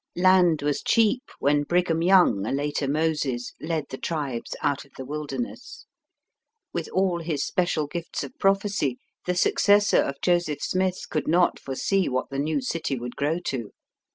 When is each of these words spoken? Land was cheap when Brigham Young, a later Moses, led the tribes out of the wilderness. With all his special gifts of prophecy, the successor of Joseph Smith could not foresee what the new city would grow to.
Land 0.15 0.63
was 0.63 0.81
cheap 0.81 1.21
when 1.37 1.61
Brigham 1.61 2.01
Young, 2.01 2.43
a 2.47 2.51
later 2.51 2.87
Moses, 2.87 3.53
led 3.61 3.89
the 3.91 3.99
tribes 3.99 4.55
out 4.63 4.83
of 4.83 4.91
the 4.97 5.05
wilderness. 5.05 5.85
With 6.73 6.87
all 6.91 7.19
his 7.21 7.45
special 7.45 7.85
gifts 7.85 8.23
of 8.23 8.35
prophecy, 8.39 8.97
the 9.27 9.35
successor 9.35 9.99
of 10.01 10.19
Joseph 10.19 10.63
Smith 10.63 10.97
could 11.11 11.27
not 11.27 11.59
foresee 11.59 12.09
what 12.09 12.31
the 12.31 12.39
new 12.39 12.61
city 12.61 12.97
would 12.97 13.15
grow 13.15 13.37
to. 13.41 13.73